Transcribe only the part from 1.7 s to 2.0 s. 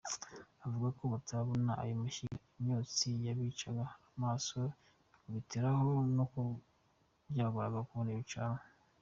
ayo